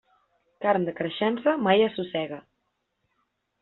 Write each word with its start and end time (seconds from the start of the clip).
Carn 0.65 0.87
de 0.87 0.95
creixença 1.01 1.55
mai 1.69 1.87
assossega. 1.91 2.43